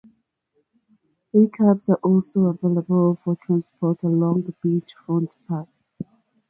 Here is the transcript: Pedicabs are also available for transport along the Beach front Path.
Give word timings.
Pedicabs 1.31 1.87
are 1.89 1.95
also 1.97 2.45
available 2.47 3.19
for 3.23 3.35
transport 3.45 4.01
along 4.01 4.41
the 4.41 4.51
Beach 4.63 4.95
front 5.05 5.35
Path. 5.47 5.67